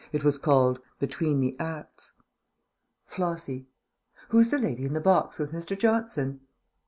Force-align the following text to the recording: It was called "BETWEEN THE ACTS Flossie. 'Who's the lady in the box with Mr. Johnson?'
It 0.11 0.23
was 0.23 0.39
called 0.39 0.79
"BETWEEN 0.97 1.41
THE 1.41 1.55
ACTS 1.59 2.13
Flossie. 3.05 3.67
'Who's 4.29 4.49
the 4.49 4.57
lady 4.57 4.83
in 4.83 4.93
the 4.93 4.99
box 4.99 5.37
with 5.37 5.51
Mr. 5.51 5.77
Johnson?' 5.77 6.39